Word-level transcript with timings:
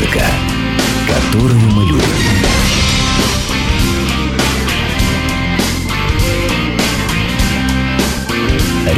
Музыка, 0.00 0.24
которую 1.06 1.60
мы 1.72 1.84
любим. 1.84 2.00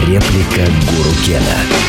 Реплика 0.07 0.71
Гуру 0.86 1.11
Кена. 1.27 1.82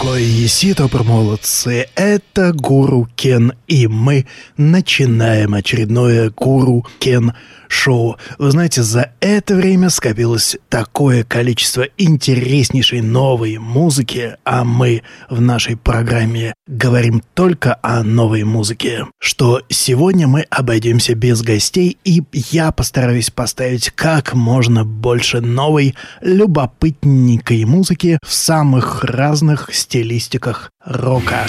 Гоисито, 0.00 0.88
молодцы, 1.04 1.88
это 1.96 2.52
Гуру 2.54 3.08
Кен, 3.14 3.52
и 3.68 3.86
мы 3.86 4.26
начинаем 4.56 5.52
очередное 5.52 6.30
Гуру 6.30 6.86
Кен 6.98 7.34
шоу. 7.68 8.16
Вы 8.38 8.50
знаете, 8.50 8.82
за 8.82 9.12
это 9.20 9.54
время 9.54 9.90
скопилось 9.90 10.56
такое 10.68 11.24
количество 11.24 11.86
интереснейшей 11.96 13.00
новой 13.00 13.58
музыки, 13.58 14.36
а 14.44 14.64
мы 14.64 15.02
в 15.28 15.40
нашей 15.40 15.76
программе 15.76 16.54
говорим 16.66 17.22
только 17.34 17.78
о 17.82 18.02
новой 18.02 18.44
музыке, 18.44 19.06
что 19.18 19.62
сегодня 19.68 20.26
мы 20.26 20.42
обойдемся 20.50 21.14
без 21.14 21.42
гостей, 21.42 21.98
и 22.04 22.22
я 22.32 22.72
постараюсь 22.72 23.30
поставить 23.30 23.90
как 23.90 24.34
можно 24.34 24.84
больше 24.84 25.40
новой, 25.40 25.94
любопытненькой 26.20 27.64
музыки 27.64 28.18
в 28.24 28.32
самых 28.32 29.04
разных 29.04 29.70
стилистиках 29.72 30.70
рока. 30.84 31.46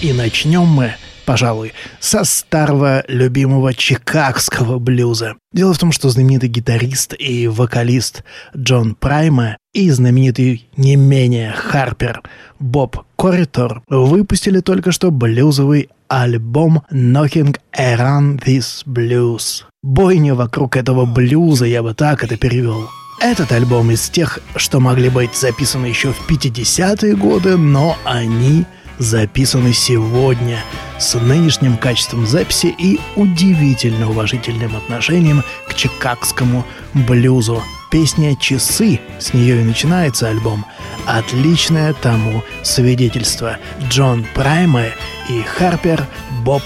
И 0.00 0.14
начнем 0.14 0.64
мы, 0.64 0.94
пожалуй, 1.26 1.74
со 2.00 2.24
старого 2.24 3.04
любимого 3.06 3.74
чикагского 3.74 4.78
блюза. 4.78 5.34
Дело 5.52 5.74
в 5.74 5.78
том, 5.78 5.92
что 5.92 6.08
знаменитый 6.08 6.48
гитарист 6.48 7.14
и 7.18 7.46
вокалист 7.48 8.24
Джон 8.56 8.94
Прайма 8.94 9.58
и 9.74 9.90
знаменитый 9.90 10.66
не 10.78 10.96
менее 10.96 11.52
Харпер 11.52 12.22
Боб 12.58 13.04
Корритор 13.18 13.82
выпустили 13.88 14.60
только 14.60 14.90
что 14.90 15.10
блюзовый 15.10 15.90
альбом 16.08 16.82
Knocking 16.90 17.58
Around 17.78 18.42
This 18.46 18.86
Blues. 18.86 19.64
Бойня 19.82 20.34
вокруг 20.34 20.76
этого 20.76 21.04
блюза, 21.04 21.66
я 21.66 21.82
бы 21.82 21.92
так 21.92 22.24
это 22.24 22.38
перевел. 22.38 22.88
Этот 23.20 23.52
альбом 23.52 23.90
из 23.90 24.08
тех, 24.08 24.38
что 24.56 24.80
могли 24.80 25.10
быть 25.10 25.34
записаны 25.34 25.84
еще 25.84 26.12
в 26.12 26.26
50-е 26.26 27.16
годы, 27.16 27.58
но 27.58 27.98
они 28.04 28.64
записаны 29.00 29.72
сегодня 29.72 30.62
с 30.98 31.14
нынешним 31.18 31.76
качеством 31.78 32.26
записи 32.26 32.74
и 32.78 33.00
удивительно 33.16 34.10
уважительным 34.10 34.76
отношением 34.76 35.42
к 35.66 35.74
чикагскому 35.74 36.64
блюзу. 36.92 37.62
Песня 37.90 38.36
«Часы», 38.36 39.00
с 39.18 39.34
нее 39.34 39.62
и 39.62 39.64
начинается 39.64 40.28
альбом, 40.28 40.64
отличное 41.06 41.92
тому 41.94 42.44
свидетельство. 42.62 43.56
Джон 43.88 44.24
Прайма 44.34 44.84
и 45.28 45.42
Харпер 45.42 46.06
Боб 46.44 46.62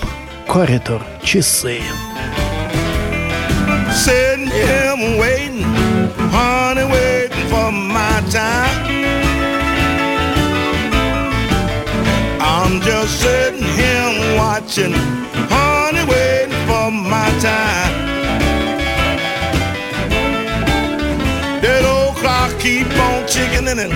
Корритор 0.47 1.03
«Часы». 1.23 1.81
Sitting 3.95 4.49
here 4.51 4.97
waiting, 5.19 5.63
honey, 6.31 6.85
waiting 6.85 7.49
for 7.49 7.71
my 7.71 8.21
time. 8.29 8.74
I'm 13.05 13.11
sitting 13.11 13.63
here 13.63 14.35
watching, 14.39 14.95
honey, 15.53 16.11
waiting 16.11 16.57
for 16.67 16.91
my 16.91 17.29
time. 17.39 17.93
That 21.61 21.85
old 21.85 22.17
clock 22.17 22.59
keep 22.59 22.87
on 22.97 23.27
ticking 23.27 23.69
and 23.69 23.93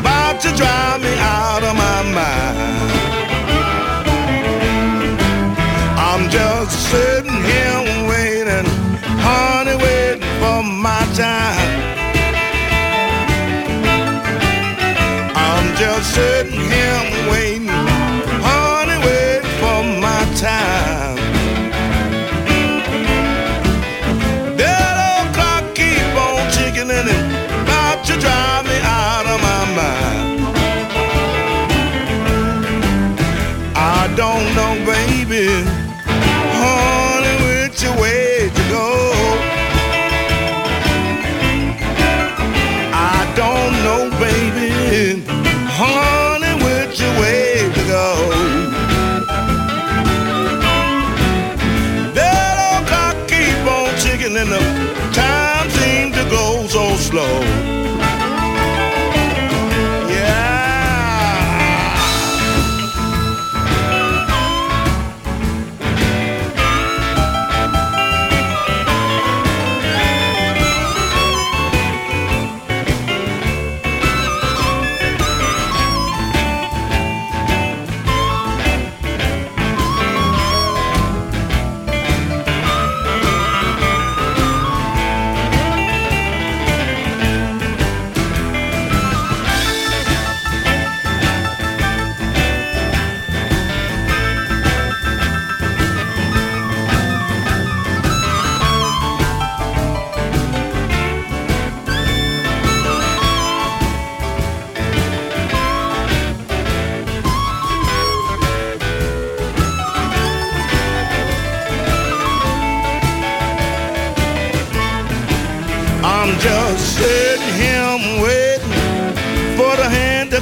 about 0.00 0.40
to 0.40 0.48
drive 0.56 1.02
me 1.02 1.14
out 1.20 1.62
of 1.62 1.76
my 1.76 2.02
mind. 2.12 3.01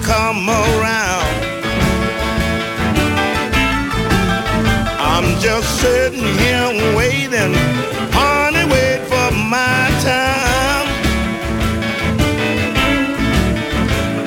Come 0.03 0.49
around. 0.49 1.31
I'm 4.99 5.39
just 5.41 5.81
sitting 5.81 6.21
here 6.39 6.97
waiting, 6.97 7.55
honey, 8.13 8.65
wait 8.73 9.01
for 9.11 9.31
my 9.35 9.89
time. 10.01 10.87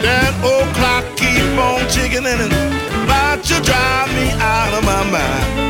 That 0.02 0.34
old 0.44 0.70
clock 0.76 1.06
keep 1.18 1.58
on 1.58 1.88
ticking 1.90 2.26
and 2.26 2.42
it's 2.42 3.04
about 3.04 3.44
to 3.46 3.62
drive 3.62 4.10
me 4.14 4.30
out 4.40 4.74
of 4.78 4.84
my 4.86 5.04
mind. 5.12 5.63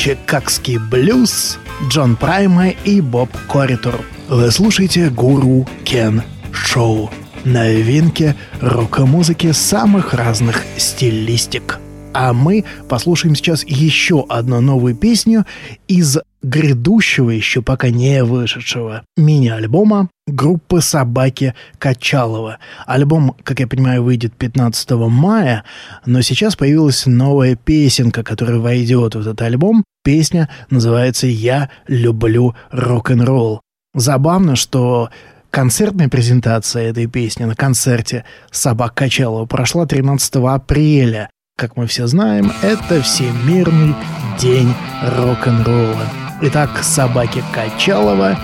Чикагский 0.00 0.78
блюз, 0.78 1.58
Джон 1.90 2.16
Прайма 2.16 2.70
и 2.70 3.02
Боб 3.02 3.28
Корритор. 3.50 4.00
Вы 4.30 4.50
слушаете 4.50 5.10
Гуру 5.10 5.68
Кен 5.84 6.22
Шоу. 6.52 7.10
Новинки 7.44 8.34
рок-музыки 8.62 9.52
самых 9.52 10.14
разных 10.14 10.64
стилистик. 10.78 11.80
А 12.14 12.32
мы 12.32 12.64
послушаем 12.88 13.34
сейчас 13.34 13.62
еще 13.64 14.24
одну 14.26 14.62
новую 14.62 14.96
песню 14.96 15.44
из 15.86 16.16
грядущего, 16.42 17.30
еще 17.30 17.62
пока 17.62 17.90
не 17.90 18.24
вышедшего 18.24 19.02
мини-альбома 19.16 20.08
группы 20.26 20.80
«Собаки 20.80 21.54
Качалова». 21.78 22.58
Альбом, 22.86 23.36
как 23.42 23.60
я 23.60 23.66
понимаю, 23.66 24.02
выйдет 24.02 24.32
15 24.34 24.90
мая, 25.08 25.64
но 26.06 26.20
сейчас 26.22 26.56
появилась 26.56 27.06
новая 27.06 27.56
песенка, 27.56 28.22
которая 28.22 28.58
войдет 28.58 29.14
в 29.14 29.20
этот 29.20 29.42
альбом. 29.42 29.84
Песня 30.02 30.48
называется 30.70 31.26
«Я 31.26 31.70
люблю 31.86 32.54
рок-н-ролл». 32.70 33.60
Забавно, 33.94 34.56
что 34.56 35.10
Концертная 35.50 36.08
презентация 36.08 36.90
этой 36.90 37.06
песни 37.06 37.42
на 37.42 37.56
концерте 37.56 38.24
«Собак 38.52 38.94
Качалова» 38.94 39.46
прошла 39.46 39.84
13 39.84 40.36
апреля. 40.36 41.28
Как 41.56 41.76
мы 41.76 41.88
все 41.88 42.06
знаем, 42.06 42.52
это 42.62 43.02
Всемирный 43.02 43.96
день 44.38 44.72
рок-н-ролла. 45.02 46.29
Итак, 46.42 46.70
«Собаки 46.82 47.44
Качалова» 47.52 48.34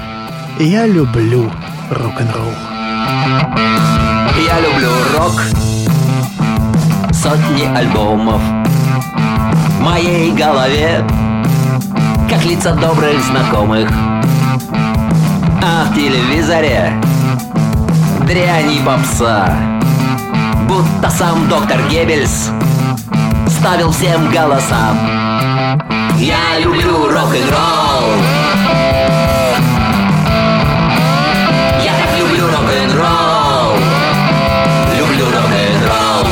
«Я 0.59 0.87
люблю 0.87 1.51
рок-н-ролл». 1.91 2.53
Я 4.47 4.61
люблю 4.61 4.91
рок, 5.17 5.43
сотни 7.11 7.65
альбомов. 7.75 8.43
В 9.79 9.81
моей 9.81 10.31
голове, 10.33 11.07
как 12.29 12.45
лица 12.45 12.75
добрых 12.75 13.19
знакомых. 13.25 13.89
А 15.63 15.87
в 15.91 15.95
телевизоре 15.95 16.93
дрянь 18.27 18.73
и 18.73 18.81
попса 18.85 19.57
Будто 20.69 21.09
сам 21.11 21.49
доктор 21.49 21.81
Геббельс 21.89 22.51
ставил 23.49 23.91
всем 23.91 24.31
голоса 24.31 24.93
Я 25.67 26.61
люблю 26.61 27.09
рок-н-ролл. 27.09 28.05
Я 31.83 31.93
так 31.93 32.19
люблю 32.21 32.47
рок-н-ролл. 32.47 33.75
Люблю 34.97 35.25
рок-н-ролл. 35.25 36.27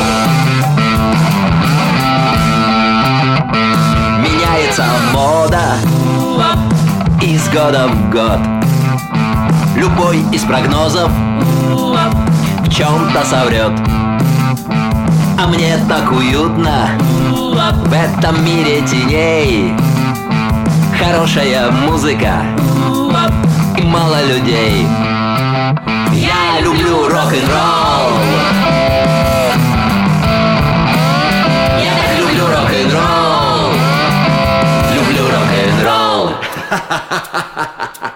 Меняется 4.19 4.85
мода 5.11 5.79
Из 7.21 7.49
года 7.49 7.89
в 7.89 8.09
год. 8.09 8.39
Любой 9.75 10.19
из 10.31 10.43
прогнозов 10.43 11.11
В 11.11 12.69
чем-то 12.69 13.25
соврет 13.25 13.73
А 15.37 15.47
мне 15.47 15.77
так 15.89 16.09
уютно 16.13 16.87
В 17.55 17.93
этом 17.93 18.43
мире 18.43 18.81
теней. 18.81 19.73
Хорошая 20.99 21.71
музыка. 21.71 22.43
И 23.77 23.81
мало 23.81 24.21
людей. 24.25 24.85
Я 26.11 26.59
люблю 26.59 27.07
рок-н-ролл. 27.07 28.19
Я 31.79 31.93
так 31.95 32.19
люблю 32.19 32.45
рок-н-ролл. 32.45 33.71
Люблю 34.93 35.23
рок-н-ролл. 35.23 36.31
Где-то 36.67 38.11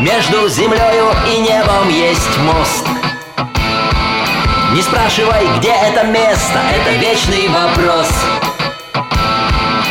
между 0.00 0.48
землею 0.48 1.10
и 1.26 1.38
небом 1.38 1.88
есть 1.88 2.38
мост. 2.38 2.86
Не 4.72 4.82
спрашивай, 4.82 5.46
где 5.58 5.70
это 5.70 6.06
место, 6.06 6.60
это 6.74 6.90
вечный 6.98 7.48
вопрос. 7.48 8.08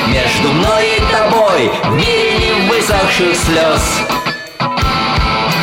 Между 0.07 0.54
мной 0.54 0.98
и 0.98 1.02
тобой 1.12 1.72
в 1.86 1.96
мире 1.96 2.54
высохших 2.69 3.36
слез 3.36 3.81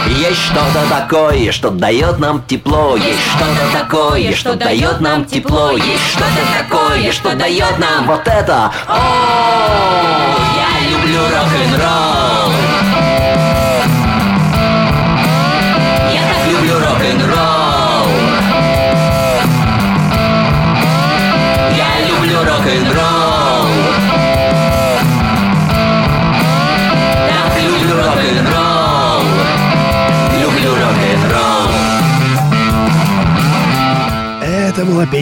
есть 0.08 0.40
что-то 0.40 0.86
такое, 0.88 1.50
что 1.52 1.70
дает 1.70 2.18
нам 2.18 2.42
тепло 2.42 2.96
Есть 2.96 3.20
что-то 3.34 3.78
такое, 3.78 4.32
что 4.34 4.54
дает 4.54 5.00
нам 5.00 5.24
тепло 5.24 5.72
Есть 5.72 6.10
что-то 6.10 6.42
такое, 6.58 7.10
что 7.10 7.34
дает 7.34 7.78
нам 7.78 8.06
вот 8.06 8.26
это. 8.26 8.70
О, 8.86 10.36
я 10.56 10.90
люблю 10.90 11.20
рок-н-ролл 11.22 12.11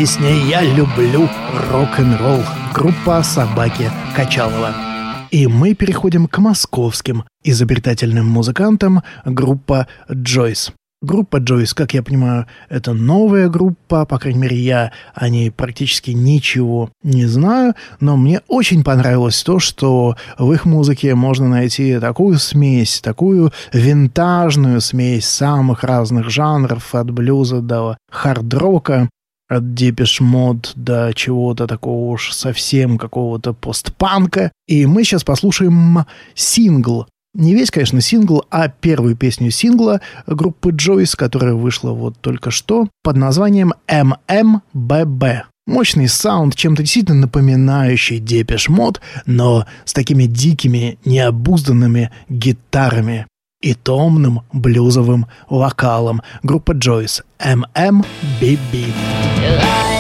песня 0.01 0.33
«Я 0.49 0.63
люблю 0.63 1.29
рок-н-ролл» 1.71 2.41
группа 2.73 3.23
«Собаки 3.23 3.91
Качалова». 4.17 4.75
И 5.31 5.47
мы 5.47 5.75
переходим 5.75 6.27
к 6.27 6.39
московским 6.39 7.25
изобретательным 7.45 8.25
музыкантам 8.27 9.03
группа 9.27 9.89
«Джойс». 10.11 10.73
Группа 11.03 11.37
Джойс, 11.37 11.75
как 11.75 11.93
я 11.93 12.03
понимаю, 12.03 12.47
это 12.71 12.95
новая 12.95 13.51
группа, 13.51 14.07
по 14.07 14.19
крайней 14.19 14.39
мере, 14.39 14.57
я 14.57 14.93
о 15.13 15.29
ней 15.29 15.51
практически 15.51 16.13
ничего 16.13 16.89
не 17.03 17.27
знаю, 17.27 17.75
но 18.01 18.17
мне 18.17 18.41
очень 18.49 18.83
понравилось 18.83 19.43
то, 19.43 19.59
что 19.59 20.17
в 20.39 20.51
их 20.51 20.65
музыке 20.65 21.15
можно 21.15 21.47
найти 21.47 21.99
такую 21.99 22.39
смесь, 22.39 23.03
такую 23.03 23.53
винтажную 23.75 24.81
смесь 24.81 25.27
самых 25.27 25.85
разных 25.85 26.31
жанров, 26.31 26.95
от 26.95 27.11
блюза 27.11 27.61
до 27.61 27.99
хард-рока, 28.11 29.11
от 29.51 29.75
Depeche 29.75 30.21
Mode 30.21 30.73
до 30.77 31.13
чего-то 31.15 31.67
такого 31.67 32.13
уж 32.13 32.33
совсем 32.33 32.97
какого-то 32.97 33.53
постпанка. 33.53 34.53
И 34.67 34.87
мы 34.87 35.05
сейчас 35.05 35.25
послушаем 35.25 36.07
сингл 36.35 37.07
не 37.33 37.55
весь, 37.55 37.71
конечно, 37.71 38.01
сингл, 38.01 38.45
а 38.51 38.69
первую 38.69 39.15
песню 39.15 39.53
сингла 39.53 40.01
группы 40.27 40.71
Joys, 40.73 41.15
которая 41.15 41.55
вышла 41.55 41.93
вот 41.93 42.19
только 42.21 42.51
что, 42.51 42.89
под 43.05 43.17
названием 43.17 43.73
MMBB. 43.87 45.43
Мощный 45.69 46.09
саунд, 46.09 46.57
чем-то 46.57 46.83
действительно 46.83 47.21
напоминающий 47.21 48.19
Depeche 48.19 48.69
Mode, 48.69 49.01
но 49.27 49.67
с 49.85 49.93
такими 49.93 50.25
дикими, 50.25 50.99
необузданными 51.05 52.11
гитарами 52.29 53.27
и 53.61 53.75
томным 53.75 54.43
блюзовым 54.53 55.27
вокалом. 55.49 56.23
Группа 56.43 56.73
Joys 56.73 57.23
MMBB. 57.39 58.93
You're 59.41 60.00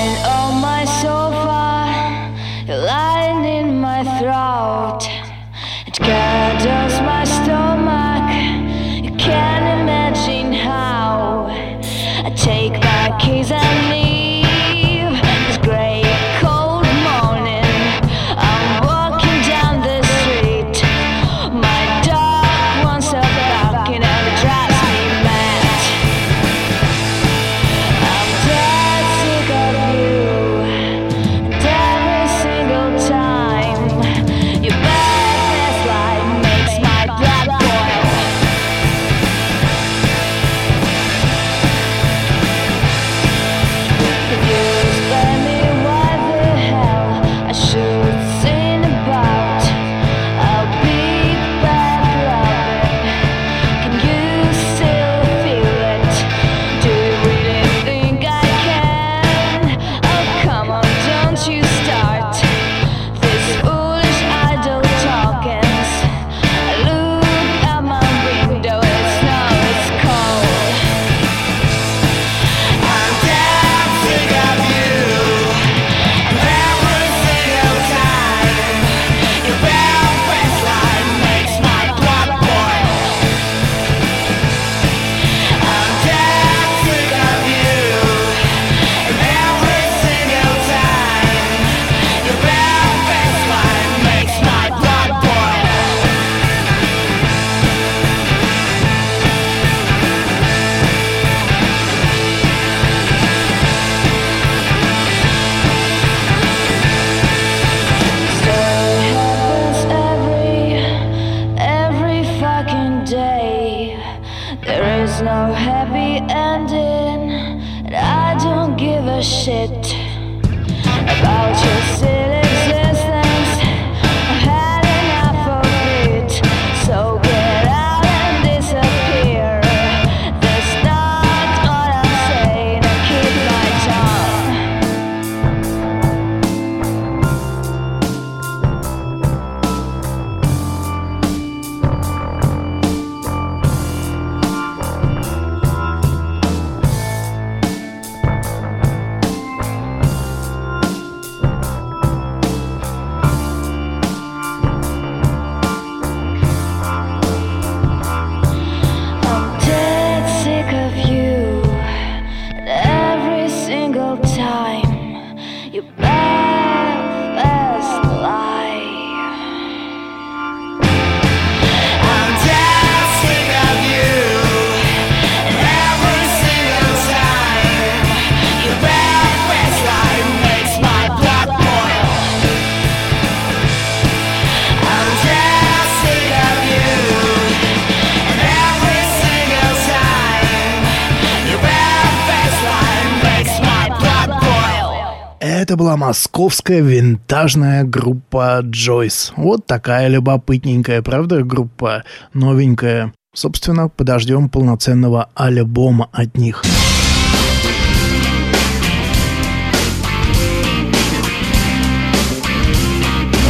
была 195.90 195.96
московская 195.96 196.82
винтажная 196.82 197.82
группа 197.82 198.60
Джойс. 198.62 199.32
Вот 199.36 199.66
такая 199.66 200.06
любопытненькая, 200.06 201.02
правда, 201.02 201.42
группа 201.42 202.04
новенькая. 202.32 203.12
Собственно, 203.34 203.88
подождем 203.88 204.48
полноценного 204.48 205.30
альбома 205.34 206.08
от 206.12 206.36
них. 206.36 206.62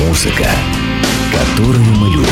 Музыка, 0.09 0.49
которую 1.31 1.85
мы 1.85 2.09
любим. 2.09 2.27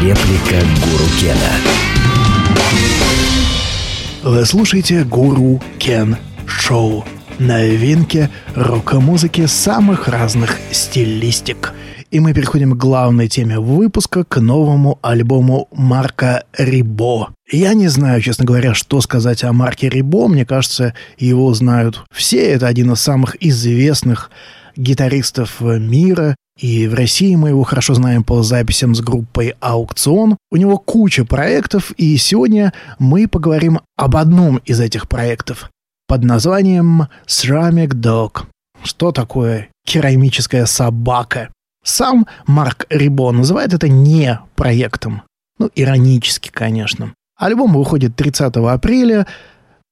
Реплика 0.00 0.64
Гуру 0.80 1.08
Кена. 1.20 1.91
Вы 4.22 4.46
слушаете 4.46 5.04
Гуру 5.04 5.60
Кен 5.78 6.16
Шоу. 6.46 7.04
Новинки 7.38 8.30
рок-музыки 8.54 9.46
самых 9.46 10.06
разных 10.06 10.58
стилистик. 10.70 11.72
И 12.12 12.20
мы 12.20 12.34
переходим 12.34 12.72
к 12.72 12.76
главной 12.76 13.26
теме 13.26 13.58
выпуска, 13.58 14.22
к 14.22 14.38
новому 14.40 14.98
альбому 15.02 15.66
Марка 15.72 16.44
Рибо. 16.56 17.34
Я 17.50 17.74
не 17.74 17.88
знаю, 17.88 18.20
честно 18.20 18.44
говоря, 18.44 18.74
что 18.74 19.00
сказать 19.00 19.42
о 19.44 19.52
Марке 19.52 19.88
Рибо. 19.88 20.28
Мне 20.28 20.44
кажется, 20.44 20.94
его 21.18 21.52
знают 21.54 22.04
все. 22.12 22.42
Это 22.52 22.66
один 22.66 22.92
из 22.92 23.00
самых 23.00 23.36
известных 23.40 24.30
гитаристов 24.76 25.60
мира. 25.60 26.36
И 26.60 26.86
в 26.86 26.94
России 26.94 27.34
мы 27.34 27.48
его 27.50 27.62
хорошо 27.62 27.94
знаем 27.94 28.24
по 28.24 28.42
записям 28.42 28.94
с 28.94 29.00
группой 29.00 29.54
«Аукцион». 29.60 30.36
У 30.50 30.56
него 30.56 30.78
куча 30.78 31.24
проектов, 31.24 31.92
и 31.92 32.16
сегодня 32.18 32.72
мы 32.98 33.26
поговорим 33.26 33.80
об 33.96 34.16
одном 34.16 34.58
из 34.58 34.78
этих 34.80 35.08
проектов 35.08 35.70
под 36.06 36.24
названием 36.24 37.08
«Ceramic 37.26 37.94
Dog». 37.94 38.44
Что 38.82 39.12
такое 39.12 39.70
керамическая 39.86 40.66
собака? 40.66 41.50
Сам 41.84 42.26
Марк 42.46 42.86
Рибо 42.90 43.32
называет 43.32 43.72
это 43.72 43.88
не 43.88 44.38
проектом. 44.54 45.22
Ну, 45.58 45.70
иронически, 45.74 46.50
конечно. 46.50 47.14
Альбом 47.36 47.72
выходит 47.72 48.14
30 48.14 48.56
апреля, 48.56 49.26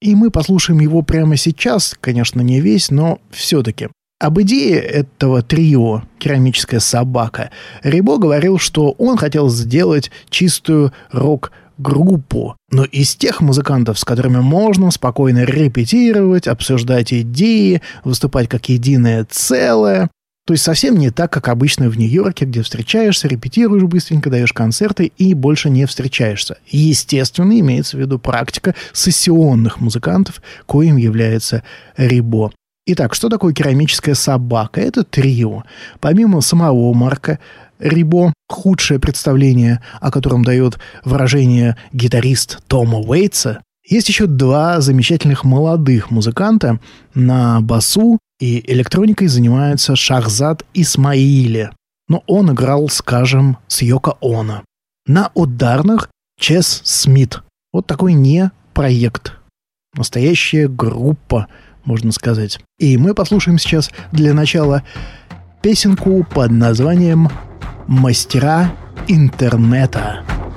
и 0.01 0.15
мы 0.15 0.31
послушаем 0.31 0.81
его 0.81 1.03
прямо 1.03 1.37
сейчас. 1.37 1.97
Конечно, 2.01 2.41
не 2.41 2.61
весь, 2.61 2.91
но 2.91 3.19
все-таки. 3.31 3.89
Об 4.21 4.39
идее 4.43 4.79
этого 4.79 5.41
трио 5.41 6.03
«Керамическая 6.19 6.79
собака» 6.79 7.51
Рибо 7.83 8.19
говорил, 8.19 8.59
что 8.59 8.91
он 8.99 9.17
хотел 9.17 9.49
сделать 9.49 10.11
чистую 10.29 10.93
рок-группу, 11.11 12.55
но 12.71 12.85
из 12.85 13.17
тех 13.17 13.41
музыкантов, 13.41 13.99
с 13.99 14.05
которыми 14.05 14.41
можно 14.41 14.91
спокойно 14.91 15.45
репетировать, 15.45 16.49
обсуждать 16.49 17.15
идеи, 17.15 17.81
выступать 18.05 18.47
как 18.47 18.69
единое 18.69 19.27
целое. 19.31 20.11
То 20.47 20.53
есть 20.53 20.65
совсем 20.65 20.99
не 20.99 21.09
так, 21.11 21.33
как 21.33 21.49
обычно 21.49 21.89
в 21.89 21.97
Нью-Йорке, 21.97 22.45
где 22.45 22.61
встречаешься, 22.61 23.27
репетируешь 23.27 23.85
быстренько, 23.85 24.29
даешь 24.29 24.53
концерты 24.53 25.13
и 25.17 25.33
больше 25.33 25.71
не 25.71 25.87
встречаешься. 25.87 26.59
Естественно, 26.67 27.59
имеется 27.59 27.97
в 27.97 28.01
виду 28.01 28.19
практика 28.19 28.75
сессионных 28.93 29.81
музыкантов, 29.81 30.43
коим 30.67 30.99
является 30.99 31.63
Рибо. 31.97 32.53
Итак, 32.93 33.15
что 33.15 33.29
такое 33.29 33.55
керамическая 33.55 34.17
собака? 34.17 34.81
Это 34.81 35.05
трио. 35.05 35.63
Помимо 36.01 36.41
самого 36.41 36.93
Марка 36.93 37.39
Рибо, 37.79 38.33
худшее 38.49 38.99
представление, 38.99 39.81
о 40.01 40.11
котором 40.11 40.45
дает 40.45 40.81
выражение 41.05 41.77
гитарист 41.93 42.59
Тома 42.67 42.99
Уэйтса, 42.99 43.63
есть 43.87 44.09
еще 44.09 44.27
два 44.27 44.81
замечательных 44.81 45.45
молодых 45.45 46.11
музыканта. 46.11 46.81
На 47.15 47.61
басу 47.61 48.19
и 48.41 48.61
электроникой 48.73 49.29
занимаются 49.29 49.95
Шахзад 49.95 50.65
Исмаили. 50.75 51.71
Но 52.09 52.25
он 52.27 52.51
играл, 52.51 52.89
скажем, 52.89 53.59
с 53.69 53.83
Йоко 53.83 54.15
Оно. 54.21 54.65
На 55.07 55.31
ударных 55.35 56.11
Чес 56.41 56.83
Смит. 56.85 57.41
Вот 57.73 57.87
такой 57.87 58.15
не 58.15 58.51
проект. 58.75 59.35
Настоящая 59.95 60.67
группа, 60.67 61.47
можно 61.85 62.13
сказать. 62.13 62.59
И 62.79 62.97
мы 62.97 63.15
послушаем 63.15 63.59
сейчас 63.59 63.91
для 64.13 64.35
начала 64.35 64.83
песенку 65.63 66.25
под 66.25 66.51
названием 66.51 67.29
«Мастера 67.87 68.73
интернета». 69.09 70.25
We're 70.25 70.50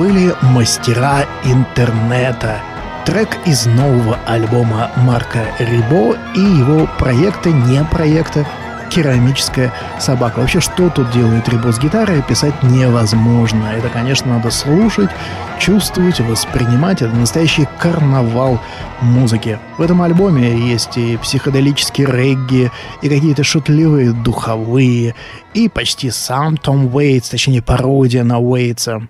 были 0.00 0.34
мастера 0.40 1.26
интернета. 1.44 2.62
Трек 3.04 3.36
из 3.44 3.66
нового 3.66 4.18
альбома 4.26 4.90
Марка 4.96 5.44
Рибо 5.58 6.16
и 6.34 6.40
его 6.40 6.88
проекта, 6.98 7.50
не 7.50 7.84
проекта, 7.84 8.46
керамическая 8.88 9.70
собака. 9.98 10.38
Вообще, 10.38 10.60
что 10.60 10.88
тут 10.88 11.10
делает 11.10 11.50
Рибо 11.50 11.70
с 11.70 11.78
гитарой, 11.78 12.22
писать 12.22 12.62
невозможно. 12.62 13.74
Это, 13.76 13.90
конечно, 13.90 14.38
надо 14.38 14.50
слушать, 14.50 15.10
чувствовать, 15.58 16.18
воспринимать. 16.20 17.02
Это 17.02 17.14
настоящий 17.14 17.68
карнавал 17.78 18.58
музыки. 19.02 19.58
В 19.76 19.82
этом 19.82 20.00
альбоме 20.00 20.56
есть 20.70 20.96
и 20.96 21.18
психоделические 21.18 22.06
регги, 22.06 22.72
и 23.02 23.08
какие-то 23.10 23.44
шутливые 23.44 24.12
духовые, 24.12 25.14
и 25.52 25.68
почти 25.68 26.10
сам 26.10 26.56
Том 26.56 26.86
Уэйтс, 26.86 27.28
точнее 27.28 27.60
пародия 27.60 28.24
на 28.24 28.38
Уэйтса. 28.38 29.02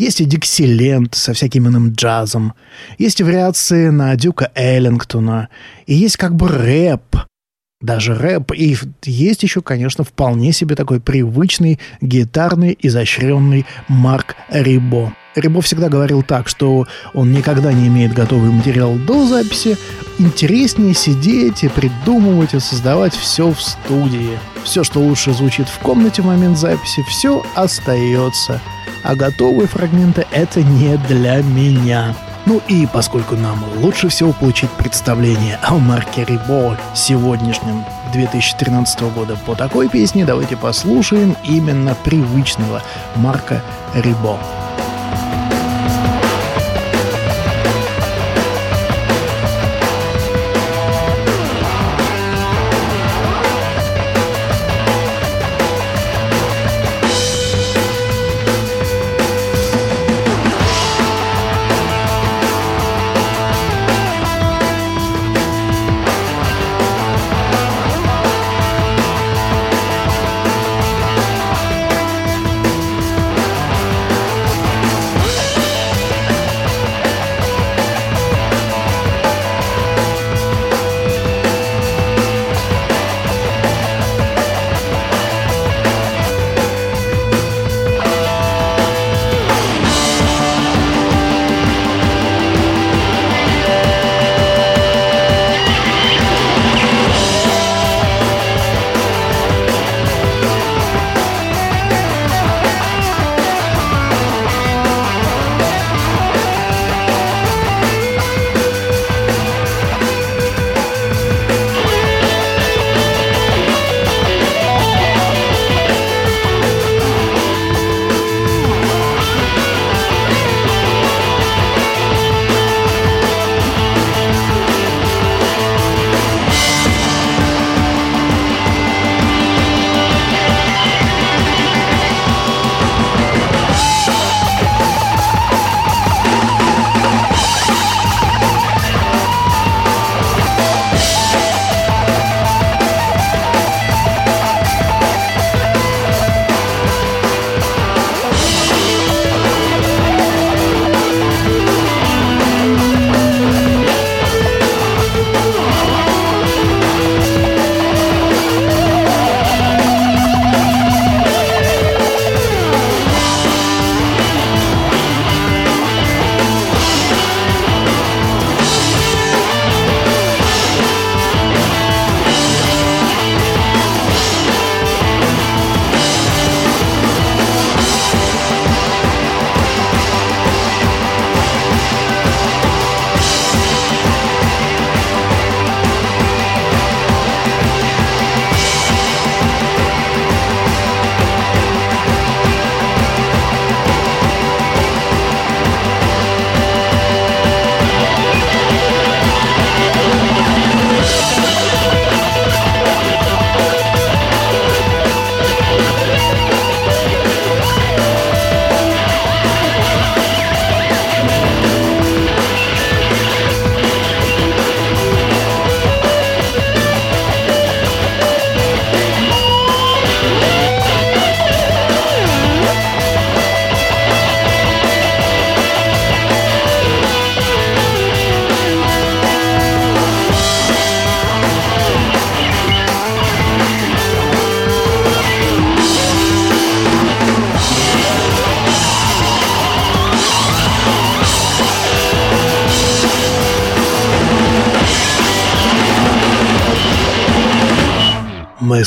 Есть 0.00 0.22
и 0.22 0.24
Диксиленд 0.24 1.14
со 1.14 1.34
всяким 1.34 1.68
иным 1.68 1.92
джазом. 1.92 2.54
Есть 2.96 3.20
вариации 3.20 3.90
на 3.90 4.16
Дюка 4.16 4.50
Эллингтона. 4.54 5.50
И 5.84 5.92
есть 5.92 6.16
как 6.16 6.34
бы 6.34 6.48
рэп, 6.48 7.16
даже 7.82 8.14
рэп. 8.14 8.52
И 8.52 8.78
есть 9.04 9.42
еще, 9.42 9.60
конечно, 9.60 10.02
вполне 10.02 10.54
себе 10.54 10.74
такой 10.74 11.00
привычный 11.00 11.78
гитарный 12.00 12.78
изощренный 12.80 13.66
Марк 13.88 14.36
Рибо. 14.48 15.12
Рибо 15.36 15.62
всегда 15.62 15.88
говорил 15.88 16.22
так, 16.22 16.48
что 16.48 16.86
он 17.14 17.30
никогда 17.30 17.72
не 17.72 17.86
имеет 17.86 18.12
готовый 18.12 18.50
материал 18.50 18.94
до 18.94 19.26
записи. 19.26 19.76
Интереснее 20.18 20.92
сидеть 20.92 21.62
и 21.62 21.68
придумывать 21.68 22.54
и 22.54 22.60
создавать 22.60 23.14
все 23.14 23.52
в 23.52 23.62
студии. 23.62 24.38
Все, 24.64 24.82
что 24.82 25.00
лучше 25.00 25.32
звучит 25.32 25.68
в 25.68 25.78
комнате 25.78 26.22
в 26.22 26.26
момент 26.26 26.58
записи, 26.58 27.02
все 27.08 27.44
остается. 27.54 28.60
А 29.02 29.14
готовые 29.14 29.68
фрагменты— 29.68 30.26
это 30.32 30.62
не 30.62 30.96
для 31.08 31.42
меня. 31.42 32.14
Ну 32.46 32.60
и 32.68 32.88
поскольку 32.92 33.36
нам 33.36 33.64
лучше 33.76 34.08
всего 34.08 34.32
получить 34.32 34.70
представление 34.70 35.58
о 35.62 35.78
Марке 35.78 36.24
Рибо 36.24 36.76
сегодняшнем 36.94 37.84
2013 38.12 39.00
года 39.14 39.36
по 39.46 39.54
такой 39.54 39.88
песне, 39.88 40.24
давайте 40.24 40.56
послушаем 40.56 41.36
именно 41.44 41.94
привычного 41.94 42.82
Марка 43.16 43.62
Рибо. 43.94 44.38
Мы 44.38 44.59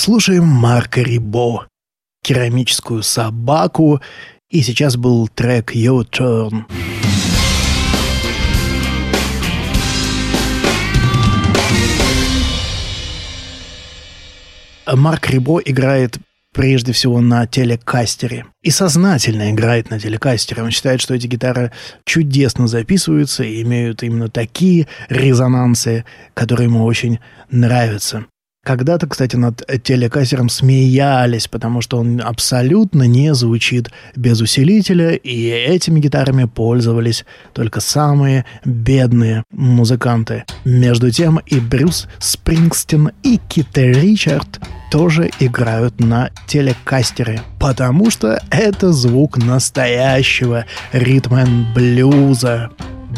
слушаем 0.04 0.44
Марка 0.44 1.00
Рибо, 1.00 1.66
керамическую 2.24 3.04
собаку, 3.04 4.02
и 4.50 4.62
сейчас 4.62 4.98
был 4.98 5.30
трек 5.30 5.74
Your 5.74 6.06
Turn. 6.06 6.66
Марк 14.94 15.30
Рибо 15.30 15.60
играет 15.60 16.18
прежде 16.54 16.92
всего 16.92 17.22
на 17.22 17.48
телекастере. 17.48 18.46
И 18.62 18.72
сознательно 18.72 19.52
играет 19.52 19.90
на 19.90 20.02
телекастере. 20.02 20.64
Он 20.64 20.72
считает, 20.72 21.00
что 21.00 21.16
эти 21.16 21.28
гитары 21.28 21.72
чудесно 22.04 22.68
записываются 22.68 23.46
и 23.46 23.62
имеют 23.62 24.04
именно 24.04 24.28
такие 24.28 24.90
резонансы, 25.08 26.04
которые 26.34 26.66
ему 26.66 26.84
очень 26.84 27.20
нравятся. 27.50 28.26
Когда-то, 28.64 29.08
кстати, 29.08 29.36
над 29.36 29.62
телекассером 29.84 30.48
смеялись, 30.48 31.50
потому 31.50 31.82
что 31.82 31.98
он 31.98 32.22
абсолютно 32.22 33.04
не 33.04 33.34
звучит 33.34 33.92
без 34.16 34.40
усилителя, 34.40 35.16
и 35.16 35.50
этими 35.50 36.00
гитарами 36.00 36.46
пользовались 36.46 37.26
только 37.52 37.82
самые 37.82 38.46
бедные 38.64 39.44
музыканты. 39.52 40.46
Между 40.64 41.12
тем 41.12 41.42
и 41.46 41.60
Брюс 41.60 42.08
Спрингстин, 42.20 43.12
и 43.22 43.38
Кит 43.50 43.78
Ричард 43.78 44.62
тоже 44.90 45.30
играют 45.42 46.00
на 46.00 46.30
телекастере, 46.48 47.42
потому 47.60 48.10
что 48.12 48.42
это 48.50 48.94
звук 48.94 49.36
настоящего 49.36 50.64
ритм-блюза. 50.94 52.70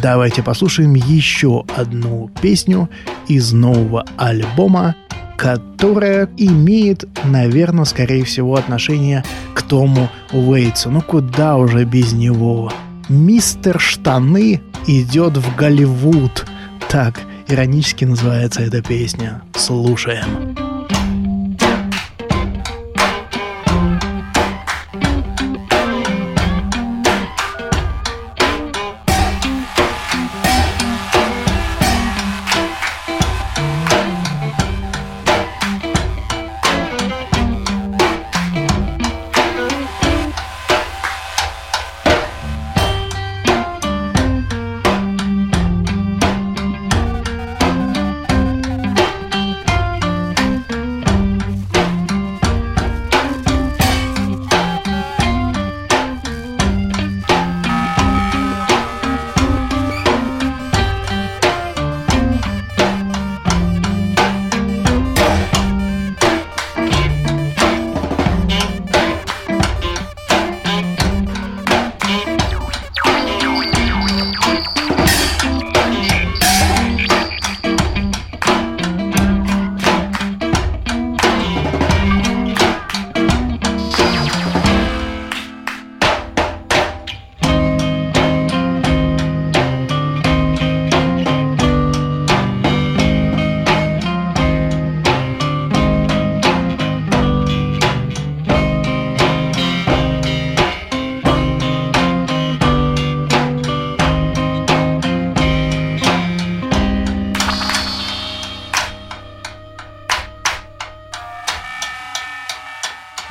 Давайте 0.02 0.42
послушаем 0.42 0.96
еще 0.96 1.66
одну 1.76 2.32
песню 2.42 2.90
из 3.28 3.54
нового 3.54 4.06
альбома 4.18 4.96
которая 5.38 6.30
имеет, 6.38 7.06
наверное, 7.24 7.86
скорее 7.86 8.24
всего, 8.24 8.56
отношение 8.56 9.24
к 9.54 9.62
Тому 9.62 10.10
Уэйтсу. 10.32 10.90
Ну 10.90 11.02
куда 11.02 11.58
уже 11.58 11.84
без 11.86 12.14
него? 12.14 12.72
Мистер 13.10 13.80
Штаны 13.80 14.62
идет 14.88 15.38
в 15.38 15.56
Голливуд. 15.56 16.46
Так 16.90 17.22
иронически 17.48 18.06
называется 18.06 18.62
эта 18.62 18.82
песня. 18.82 19.42
Слушаем. 19.56 20.65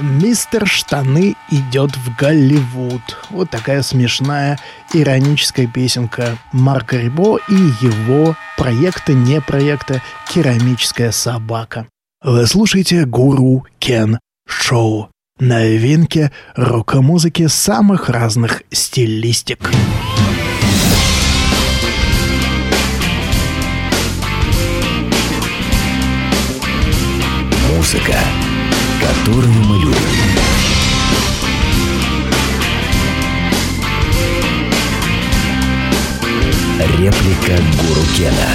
Мистер 0.01 0.67
Штаны 0.67 1.37
идет 1.51 1.97
в 1.97 2.17
Голливуд. 2.17 3.03
Вот 3.31 3.51
такая 3.51 3.83
смешная 3.83 4.59
ироническая 4.93 5.69
песенка 5.69 6.37
Марка 6.53 6.97
Рибо 6.97 7.39
и 7.49 7.55
его 7.55 8.37
проекта, 8.59 9.13
не 9.13 9.41
проекта 9.41 10.03
«Керамическая 10.29 11.13
собака». 11.13 11.87
Вы 12.23 12.47
слушаете 12.47 13.05
«Гуру 13.05 13.67
Кен 13.79 14.19
Шоу». 14.49 15.11
Новинки 15.39 16.33
рок-музыки 16.57 17.47
самых 17.47 18.09
разных 18.09 18.63
стилистик. 18.71 19.71
Музыка 27.77 28.19
которую 29.15 29.53
мы 29.53 29.79
любим. 29.79 29.95
Реплика 36.99 37.63
Гуру 37.79 38.03
Кена. 38.17 38.49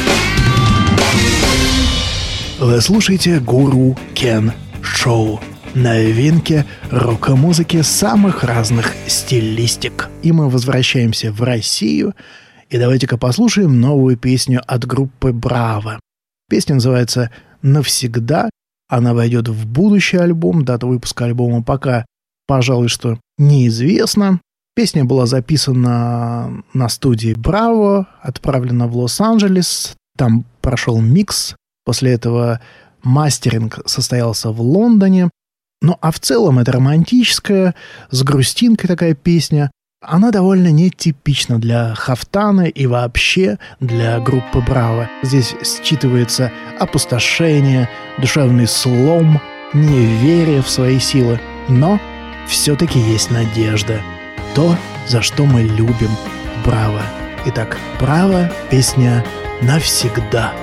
Вы 2.59 2.81
слушаете 2.81 3.39
Гуру 3.39 3.97
Кен 4.13 4.53
Шоу. 4.81 5.39
Новинки 5.75 6.65
рок-музыки 6.91 7.81
самых 7.81 8.43
разных 8.43 8.93
стилистик. 9.07 10.09
И 10.23 10.31
мы 10.31 10.49
возвращаемся 10.49 11.31
в 11.31 11.41
Россию. 11.43 12.15
И 12.69 12.77
давайте-ка 12.77 13.17
послушаем 13.17 13.79
новую 13.79 14.17
песню 14.17 14.61
от 14.65 14.85
группы 14.85 15.31
Браво. 15.31 15.99
Песня 16.49 16.75
называется 16.75 17.31
«Навсегда», 17.61 18.49
она 18.89 19.13
войдет 19.13 19.47
в 19.47 19.67
будущий 19.67 20.17
альбом. 20.17 20.65
Дата 20.65 20.87
выпуска 20.87 21.25
альбома 21.25 21.63
пока, 21.63 22.05
пожалуй, 22.47 22.89
что 22.89 23.19
неизвестна. 23.37 24.41
Песня 24.75 25.05
была 25.05 25.25
записана 25.25 26.63
на 26.73 26.89
студии 26.89 27.33
Браво, 27.33 28.07
отправлена 28.21 28.87
в 28.87 28.97
Лос-Анджелес. 28.97 29.95
Там 30.17 30.43
прошел 30.61 30.99
микс. 30.99 31.55
После 31.85 32.11
этого 32.11 32.61
мастеринг 33.03 33.79
состоялся 33.85 34.51
в 34.51 34.59
Лондоне. 34.59 35.29
Ну 35.81 35.97
а 36.01 36.11
в 36.11 36.19
целом 36.19 36.59
это 36.59 36.71
романтическая, 36.73 37.75
с 38.09 38.23
грустинкой 38.23 38.87
такая 38.87 39.13
песня. 39.13 39.71
Она 40.01 40.31
довольно 40.31 40.69
нетипична 40.69 41.59
для 41.59 41.93
Хафтана 41.93 42.67
и 42.67 42.87
вообще 42.87 43.57
для 43.81 44.17
группы 44.21 44.61
Браво. 44.61 45.09
Здесь 45.23 45.53
считывается 45.61 46.51
опустошение, 46.79 47.89
душевный 48.17 48.65
слом, 48.65 49.41
неверие 49.73 50.61
в 50.61 50.69
свои 50.69 50.99
силы. 50.99 51.41
Но 51.67 51.99
все-таки 52.47 52.97
есть 52.97 53.29
надежда. 53.29 53.99
То, 54.55 54.73
за 55.05 55.21
что 55.21 55.45
мы 55.45 55.63
любим 55.63 56.11
Браво. 56.63 57.01
Итак, 57.47 57.77
Браво– 57.99 58.49
песня 58.69 59.25
«Навсегда». 59.61 60.53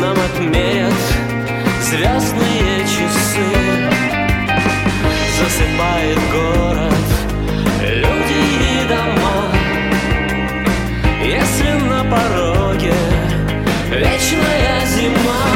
Нам 0.00 0.16
отмерят 0.18 0.92
звездные 1.82 2.80
часы. 2.84 3.46
Засыпает 5.38 6.18
город, 6.32 7.04
люди 7.82 8.40
и 8.60 8.88
дома. 8.88 9.52
Если 11.22 11.72
на 11.88 12.04
пороге 12.04 12.94
вечная 13.90 14.86
зима 14.86 15.53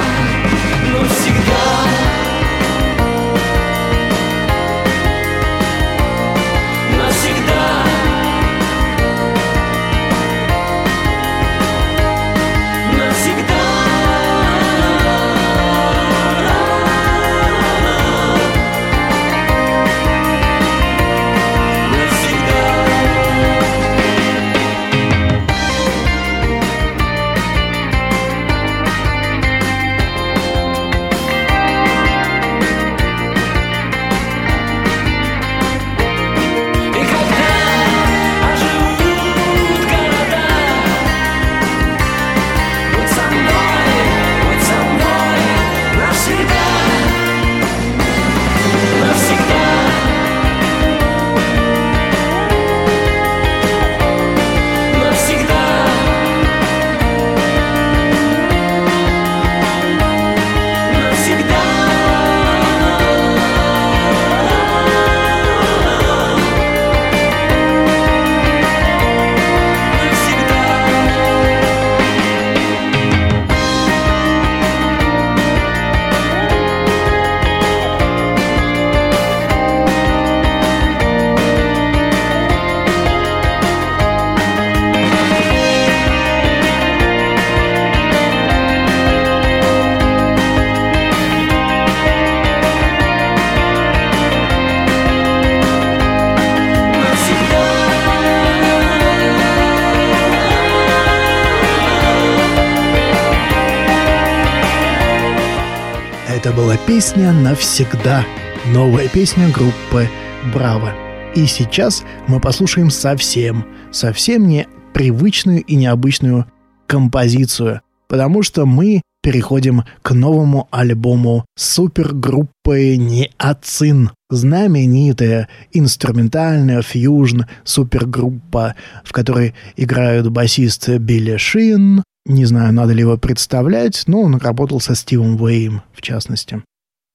песня 106.98 107.32
«Навсегда». 107.32 108.26
Новая 108.74 109.06
песня 109.06 109.48
группы 109.50 110.08
«Браво». 110.52 110.92
И 111.36 111.46
сейчас 111.46 112.02
мы 112.26 112.40
послушаем 112.40 112.90
совсем, 112.90 113.64
совсем 113.92 114.48
не 114.48 114.66
привычную 114.94 115.62
и 115.62 115.76
необычную 115.76 116.46
композицию, 116.88 117.82
потому 118.08 118.42
что 118.42 118.66
мы 118.66 119.02
переходим 119.22 119.84
к 120.02 120.10
новому 120.10 120.66
альбому 120.72 121.44
супергруппы 121.56 122.96
Неоцин. 122.96 124.10
Знаменитая 124.28 125.48
инструментальная 125.70 126.82
фьюжн 126.82 127.42
супергруппа, 127.62 128.74
в 129.04 129.12
которой 129.12 129.54
играют 129.76 130.30
басист 130.30 130.88
Билли 130.88 131.36
Шин, 131.36 132.02
не 132.26 132.44
знаю, 132.44 132.72
надо 132.72 132.92
ли 132.92 133.02
его 133.02 133.16
представлять, 133.16 134.02
но 134.08 134.22
он 134.22 134.34
работал 134.38 134.80
со 134.80 134.96
Стивом 134.96 135.36
Вэем, 135.36 135.82
в 135.94 136.02
частности. 136.02 136.60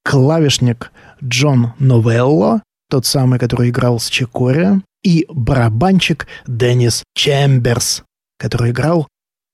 Клавишник 0.04 0.92
Джон 1.24 1.74
Новелло, 1.80 2.62
тот 2.90 3.06
самый, 3.06 3.40
который 3.40 3.70
играл 3.70 4.00
с 4.00 4.08
Чекори, 4.10 4.82
и 5.04 5.26
барабанщик 5.30 6.28
Деннис 6.48 7.04
Чемберс, 7.16 8.04
который 8.38 8.72
играл, 8.72 9.08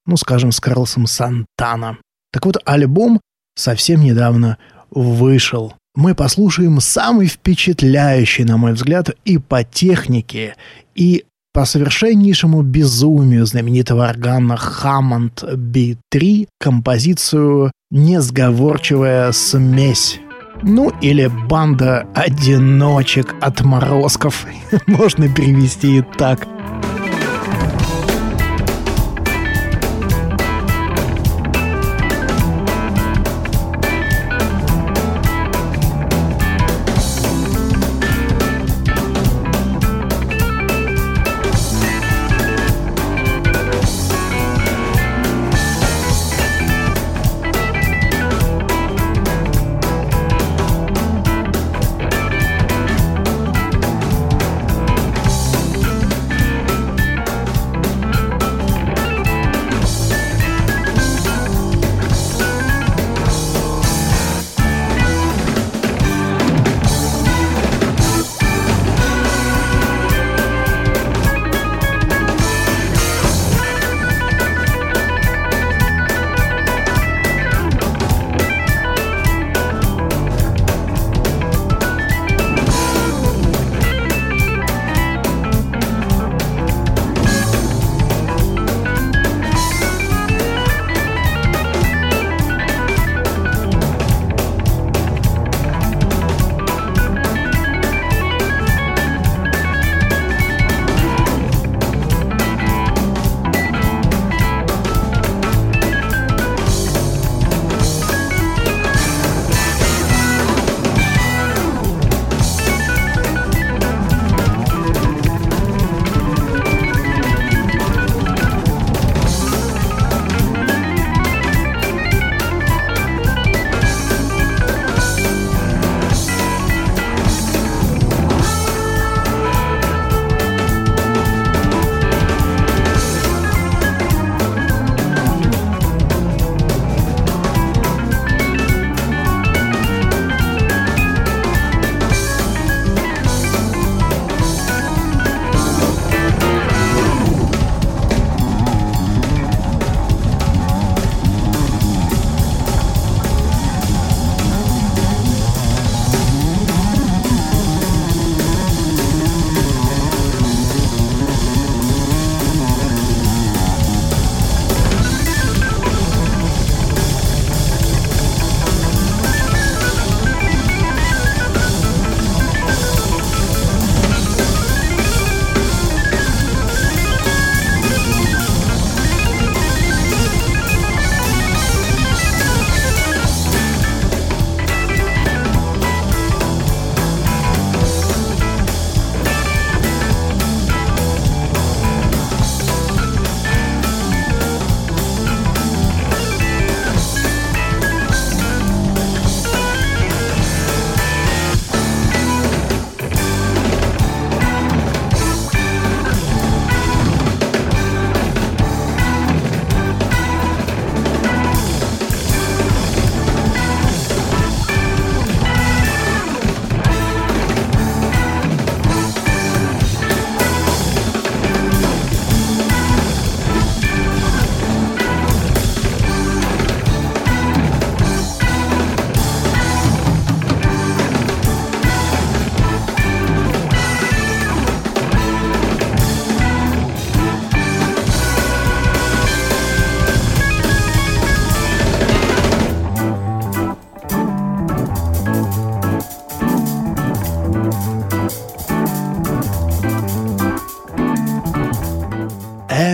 ну, 0.06 0.18
скажем, 0.18 0.52
с 0.52 0.60
Карлсом 0.60 1.08
Сантана. 1.08 1.98
Так 2.32 2.46
вот, 2.46 2.58
альбом 2.66 3.20
совсем 3.56 4.02
недавно 4.02 4.58
вышел. 4.92 5.74
Мы 5.96 6.16
послушаем 6.16 6.80
самый 6.80 7.28
впечатляющий, 7.28 8.44
на 8.44 8.58
мой 8.58 8.74
взгляд, 8.74 9.10
и 9.26 9.38
по 9.38 9.64
технике, 9.64 10.56
и 10.96 11.26
по 11.52 11.66
совершеннейшему 11.66 12.62
безумию 12.62 13.46
знаменитого 13.46 14.08
органа 14.08 14.54
Hammond 14.54 15.56
B3 15.56 16.48
композицию 16.60 17.72
«Несговорчивая 17.92 19.32
смесь». 19.32 20.20
Ну, 20.62 20.92
или 21.02 21.28
«Банда 21.28 22.08
одиночек 22.14 23.36
отморозков». 23.42 24.46
Можно 24.88 25.30
перевести 25.30 26.00
и 26.00 26.02
так. 26.02 26.48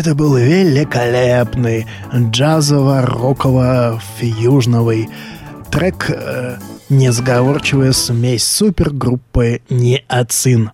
Это 0.06 0.14
был 0.14 0.38
великолепный 0.38 1.88
джазово-роково-фьюжновый 2.14 5.10
трек 5.72 6.12
э, 6.12 6.60
«Несговорчивая 6.90 7.92
смесь» 7.92 8.46
супергруппы 8.46 9.64
«Неоцин». 9.68 10.70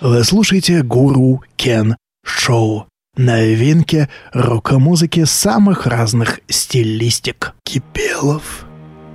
Вы 0.00 0.22
слушаете 0.22 0.84
«Гуру 0.84 1.42
Кен 1.56 1.96
Шоу» 2.24 2.86
новинки 3.16 4.08
рок-музыки 4.32 5.24
самых 5.24 5.88
разных 5.88 6.38
стилистик. 6.46 7.54
Кипелов, 7.64 8.66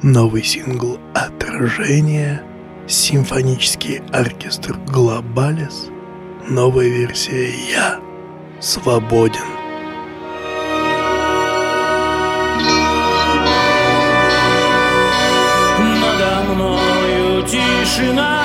новый 0.02 0.44
сингл 0.44 1.00
«Отражение», 1.14 2.44
Симфонический 2.88 4.04
оркестр 4.14 4.78
«Глобалис», 4.86 5.90
новая 6.48 6.88
версия 6.88 7.50
«Я 7.72 8.00
свободен». 8.62 9.42
Надо 15.80 16.54
мною 16.54 17.42
тишина 17.48 18.45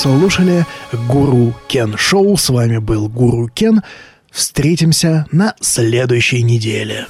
слушали 0.00 0.64
Гуру 1.08 1.54
Кен 1.68 1.94
Шоу. 1.98 2.38
С 2.38 2.48
вами 2.48 2.78
был 2.78 3.10
Гуру 3.10 3.48
Кен. 3.48 3.82
Встретимся 4.30 5.26
на 5.30 5.54
следующей 5.60 6.42
неделе. 6.42 7.06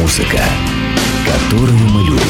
Музыка, 0.00 0.42
которую 1.24 1.78
мы 1.78 2.02
любим. 2.02 2.20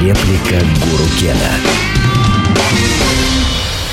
Реплика 0.00 0.64
Гуру 0.80 1.04
Кена. 1.20 1.83